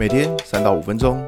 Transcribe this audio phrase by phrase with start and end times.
[0.00, 1.22] 每天三到五分钟，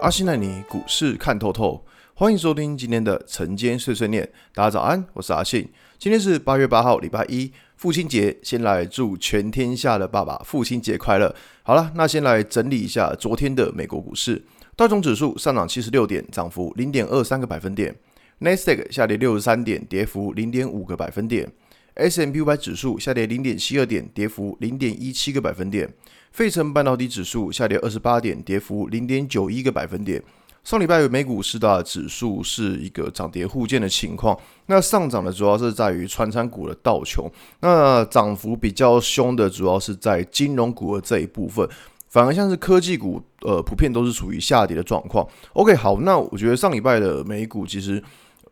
[0.00, 1.80] 阿信带你股市看透透。
[2.12, 4.28] 欢迎收听今天的晨间碎碎念。
[4.52, 5.70] 大家早安，我是阿信。
[5.96, 8.36] 今天是八月八号，礼拜一，父亲节。
[8.42, 11.32] 先来祝全天下的爸爸父亲节快乐。
[11.62, 14.44] 好了，那先来整理一下昨天的美国股市。
[14.74, 17.94] 道琼指数上涨七十六点，涨幅零点二三个百分点。
[18.38, 21.48] 纳斯达克下跌六十三点，跌幅零点五个百分点。
[21.96, 25.90] S M P 五百指数下跌零点七二点，跌幅零点一七个百分点。
[26.30, 30.22] 费城半导体指数下跌二十八点，跌幅零点九一个百分点。
[30.62, 34.38] 上礼拜美股四大指数是一个涨跌互见的情况。
[34.66, 41.66] 那上涨的主要是在于传产股的道琼，那涨幅比较凶的主要是在金融股的这一部分。
[42.08, 45.26] 反而像是科技股，呃，普遍都是处于下跌的状况。
[45.54, 48.02] OK，好，那我觉得上礼拜的美股其实。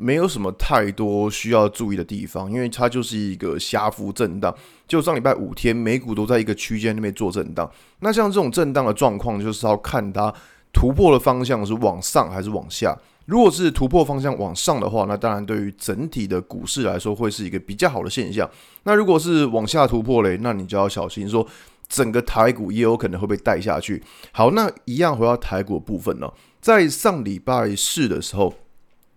[0.00, 4.54] 没有什么太多需要注意的地方，因为它就是一个狭幅震荡。
[4.88, 7.70] 就上礼拜五天，美股都在一个区间那边做震荡。
[8.00, 10.32] 那像这种震荡的状况，就是要看它
[10.72, 12.98] 突破的方向是往上还是往下。
[13.26, 18.48] 如果是突破方向往上的话，那当然对于整体的股市来说会是一个比较好的现象。
[18.84, 21.46] 那如果是往下突破嘞，那你就要小心，说
[21.88, 24.02] 整个台股也有可能会被带下去。
[24.32, 28.54] 好，那一样回到台股部分呢，在上礼拜四的时候。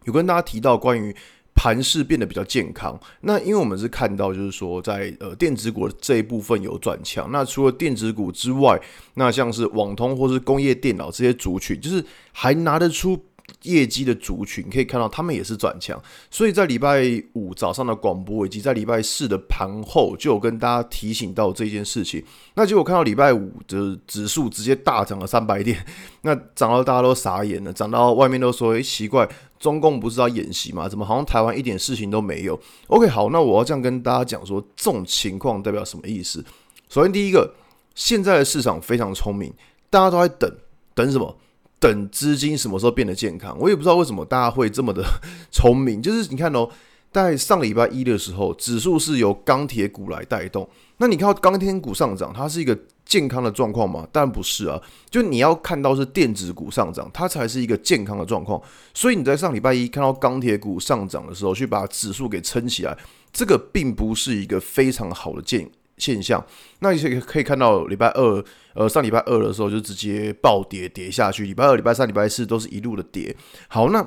[0.06, 1.16] 有跟大家提到关于
[1.56, 8.80] 盘势变得比较健康，那因为我们是看到就是说在呃电子股这一部分有转强，那除了电子股之外，
[9.16, 13.20] 那像是网通或是工业电脑这些族群，就是还拿得出。
[13.64, 16.02] 业绩的族群可以看到，他们也是转强，
[16.32, 22.24] 所以在礼拜五早上的广播以及在礼拜四的盘后，就有跟大家提醒到这件事情。
[22.56, 25.86] 那结果看到礼拜五的指数直接大涨了三百点，
[26.22, 29.28] 那涨到大家都傻眼了，涨到外面都说：“诶、奇怪，
[29.64, 30.90] 中共不是要演习吗？
[30.90, 36.44] 怎么好像台湾一点事情都没有？”OK，好，那我要这样跟大家讲说，这种情况代表什么意思？
[36.90, 37.50] 首先，第一个，
[37.96, 39.54] 现在的市场非常聪明，
[39.90, 40.54] 大家都在等，
[40.94, 41.38] 等什么？
[41.80, 45.02] 等资金什么时候变得健康，我也不知道为什么大家会这么的
[45.50, 46.02] 聪明。
[46.02, 46.70] 就是你看哦，
[47.14, 50.68] 在上礼拜一的时候，指数是由钢铁股来带动。
[50.98, 54.08] 那你看到钢铁股上涨，它是一个健康的状况吗？
[54.12, 54.82] 当然不是啊。
[55.10, 58.62] 就你要看到是电子股上涨，它才是一个健康的状况。
[58.94, 62.98] 所以你在上礼拜一看到钢铁股上涨的时候，去把指数给撑起来，
[63.32, 65.70] 这个并不是一个非常好的建。
[65.96, 66.44] 现象，
[66.80, 68.44] 那你可可以看到礼拜二，
[68.74, 73.34] 呃，上礼拜二的时候就直接暴跌跌下去，礼拜二、礼拜三、礼拜四都是一路的跌。
[73.68, 74.06] 好，那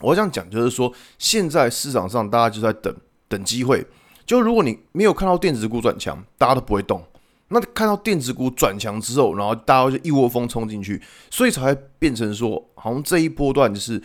[0.00, 2.92] 我想讲就是说，现在市场上大家就在等
[3.28, 3.86] 等机会，
[4.24, 7.04] 就如果你没有看到电子股转强，大家都不会动。
[7.50, 11.00] 那看到电子股转强之后，然后大家就一窝蜂冲进去，
[11.30, 14.02] 所以才会变成说，好像这一波段就是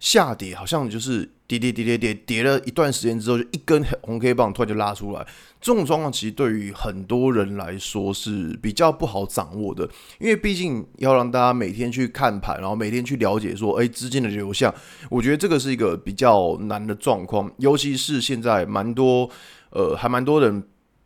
[0.00, 1.30] 下跌，好像就是。
[1.46, 5.24] 跌跌跌跌跌跌了一段时间之后，就一根红 K 棒突然就拉出来。
[5.60, 9.86] 这种状况其实对于很多人来说是比较不好掌握的，
[10.18, 14.74] 因为毕竟要让大家每天去看盘，然后每天去了解说，诶，资金的流向，
[15.10, 17.52] 我觉得这个是一个比较难的状况。
[17.58, 19.28] 尤其是现在蛮多，
[19.68, 20.62] 呃，还蛮多人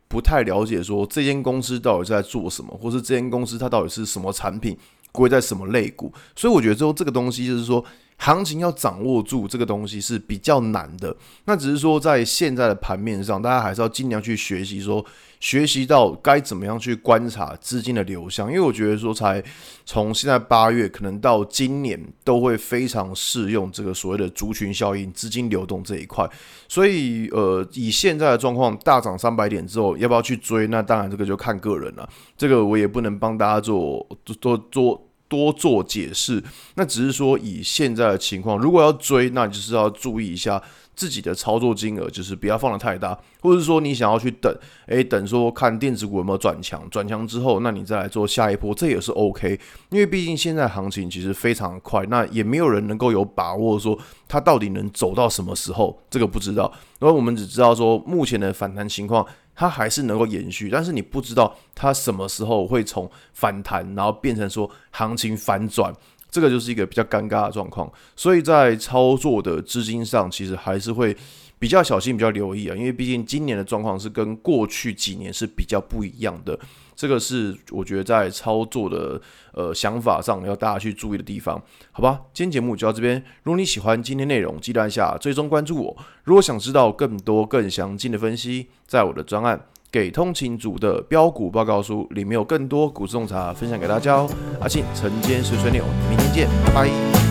[0.09, 4.77] 不太了解说这间公司到底在做什么，或是这间公司它到底是什么产品，
[5.13, 6.11] 归在什么类股。
[6.35, 7.81] 所以我觉得之后这个东西就是说。
[8.19, 11.15] 行情要掌握住这个东西是比较难的，
[11.45, 15.03] 那只是说在现在的盘面上，大家还是要尽量去学习，说
[15.39, 19.41] 学习到该怎么样去观察资金的流向，因为我觉得说才
[19.85, 26.29] 从现在八月可能到今年都会非常适用这个所谓的族群效应、资金流动这一块，
[26.67, 30.67] 所以呃，以现在的状况大涨三百点之后，要不要去追？
[30.67, 32.07] 那当然这个就看个人了，
[32.37, 34.05] 这个我也不能帮大家做
[34.41, 35.05] 做做。
[35.29, 36.43] 多做解释，
[36.75, 40.61] 那只是说以现在的情况，如果要追，那就是要注意一下
[40.95, 44.53] 自己的操作金额，就是不要放得太大，或者是说你想要去等，
[44.87, 49.57] 诶，等说看电子股有没有转强，转强之后，那你再来做下一波，这也是 OK，
[49.91, 53.97] 因为毕竟现在行情其实非常快，那也没有人能够有把握说
[54.27, 56.69] 它到底能走到什么时候，这个不知道，
[56.99, 59.25] 然后我们只知道说目前的反弹情况。
[59.59, 65.93] 它还是能够延续，但是你不知道它什么时候会从反弹，然后变成说行情反转，
[66.29, 67.91] 这个就是一个比较尴尬的状况。
[68.15, 71.15] 所以在操作的资金上，其实还是会
[71.57, 76.57] 比较小心、比较留意啊，因为毕竟今年的状况是跟过去几年是比较不一样的。
[76.95, 79.21] 这个是我觉得在操作的
[79.53, 81.61] 呃想法上要大家去注意的地方，
[81.93, 82.19] 好吧？
[82.33, 83.23] 今天节目就到这边。
[83.43, 85.97] 如果你喜欢今天内容，记得按下追踪关注我。
[86.25, 89.57] 如果想知道更多更详尽的分析，在我的专案
[89.91, 94.29] 《给通勤组的标股报告书》里面有更多股市洞察分享给大家哦。
[94.61, 97.28] 阿信晨间碎碎念，明天见，拜拜。